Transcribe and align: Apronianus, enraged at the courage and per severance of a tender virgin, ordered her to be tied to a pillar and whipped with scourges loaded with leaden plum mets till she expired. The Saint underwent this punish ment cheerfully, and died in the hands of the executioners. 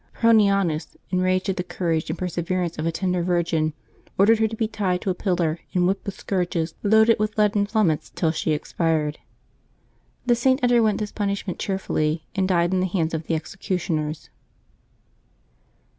Apronianus, 0.15 0.95
enraged 1.11 1.47
at 1.49 1.57
the 1.57 1.63
courage 1.63 2.09
and 2.09 2.17
per 2.17 2.27
severance 2.27 2.79
of 2.79 2.87
a 2.87 2.91
tender 2.91 3.21
virgin, 3.21 3.73
ordered 4.17 4.39
her 4.39 4.47
to 4.47 4.55
be 4.55 4.67
tied 4.67 4.99
to 5.01 5.11
a 5.11 5.13
pillar 5.13 5.59
and 5.75 5.85
whipped 5.85 6.07
with 6.07 6.19
scourges 6.19 6.73
loaded 6.81 7.19
with 7.19 7.37
leaden 7.37 7.67
plum 7.67 7.85
mets 7.85 8.09
till 8.15 8.31
she 8.31 8.51
expired. 8.51 9.19
The 10.25 10.33
Saint 10.33 10.63
underwent 10.63 10.97
this 10.97 11.11
punish 11.11 11.45
ment 11.45 11.59
cheerfully, 11.59 12.25
and 12.33 12.47
died 12.47 12.73
in 12.73 12.79
the 12.79 12.87
hands 12.87 13.13
of 13.13 13.27
the 13.27 13.35
executioners. 13.35 14.31